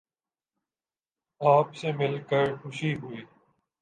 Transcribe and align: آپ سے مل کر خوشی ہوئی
آپ 1.41 1.75
سے 1.75 1.91
مل 1.91 2.17
کر 2.29 2.55
خوشی 2.55 2.93
ہوئی 2.95 3.21